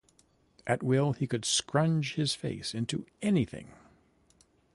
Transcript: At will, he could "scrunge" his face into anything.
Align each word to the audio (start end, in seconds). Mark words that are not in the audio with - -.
At 0.65 0.81
will, 0.81 1.13
he 1.13 1.27
could 1.27 1.43
"scrunge" 1.43 2.15
his 2.15 2.33
face 2.33 2.73
into 2.73 3.05
anything. 3.21 3.73